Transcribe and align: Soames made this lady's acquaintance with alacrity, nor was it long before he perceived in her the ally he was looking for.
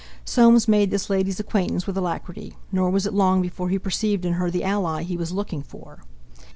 Soames 0.25 0.67
made 0.67 0.89
this 0.89 1.11
lady's 1.11 1.39
acquaintance 1.39 1.85
with 1.85 1.95
alacrity, 1.95 2.57
nor 2.71 2.89
was 2.89 3.05
it 3.05 3.13
long 3.13 3.39
before 3.39 3.69
he 3.69 3.77
perceived 3.77 4.25
in 4.25 4.33
her 4.33 4.49
the 4.49 4.63
ally 4.63 5.03
he 5.03 5.15
was 5.15 5.31
looking 5.31 5.61
for. 5.61 5.99